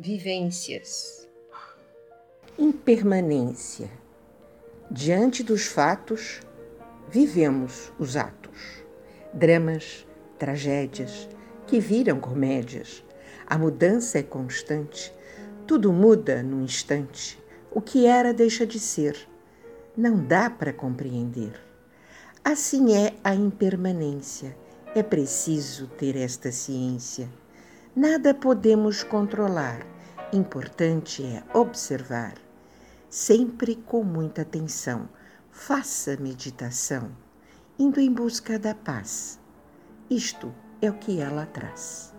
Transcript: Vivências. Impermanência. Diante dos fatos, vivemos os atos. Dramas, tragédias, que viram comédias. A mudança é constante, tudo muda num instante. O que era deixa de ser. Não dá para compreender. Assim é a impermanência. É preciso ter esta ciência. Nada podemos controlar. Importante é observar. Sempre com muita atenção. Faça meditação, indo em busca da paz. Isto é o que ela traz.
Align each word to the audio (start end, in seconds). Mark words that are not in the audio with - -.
Vivências. 0.00 1.28
Impermanência. 2.56 3.90
Diante 4.88 5.42
dos 5.42 5.66
fatos, 5.66 6.40
vivemos 7.10 7.92
os 7.98 8.16
atos. 8.16 8.84
Dramas, 9.34 10.06
tragédias, 10.38 11.28
que 11.66 11.80
viram 11.80 12.20
comédias. 12.20 13.02
A 13.44 13.58
mudança 13.58 14.20
é 14.20 14.22
constante, 14.22 15.12
tudo 15.66 15.92
muda 15.92 16.44
num 16.44 16.62
instante. 16.62 17.36
O 17.68 17.80
que 17.80 18.06
era 18.06 18.32
deixa 18.32 18.64
de 18.64 18.78
ser. 18.78 19.28
Não 19.96 20.24
dá 20.24 20.48
para 20.48 20.72
compreender. 20.72 21.60
Assim 22.44 22.94
é 22.94 23.14
a 23.24 23.34
impermanência. 23.34 24.56
É 24.94 25.02
preciso 25.02 25.88
ter 25.88 26.14
esta 26.14 26.52
ciência. 26.52 27.28
Nada 27.96 28.34
podemos 28.34 29.02
controlar. 29.02 29.84
Importante 30.32 31.24
é 31.24 31.42
observar. 31.56 32.34
Sempre 33.08 33.74
com 33.76 34.04
muita 34.04 34.42
atenção. 34.42 35.08
Faça 35.50 36.16
meditação, 36.18 37.10
indo 37.78 37.98
em 37.98 38.12
busca 38.12 38.58
da 38.58 38.74
paz. 38.74 39.40
Isto 40.08 40.54
é 40.80 40.90
o 40.90 40.94
que 40.94 41.18
ela 41.18 41.46
traz. 41.46 42.17